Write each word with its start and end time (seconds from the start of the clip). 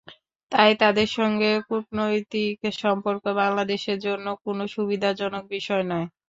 তাই 0.51 0.71
তাদের 0.79 1.07
সঙ্গে 1.17 1.49
কূটনৈতিক 1.67 2.53
সম্পর্ক 2.79 3.23
বাংলাদেশের 3.39 3.97
জন্য 4.05 4.27
কোনো 4.45 4.63
সুবিধাজনক 4.75 5.43
বিষয় 5.55 5.83
নয়। 5.85 6.07